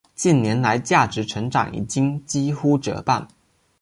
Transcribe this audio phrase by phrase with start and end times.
[0.15, 3.27] 近年来价值成长已经几乎折半。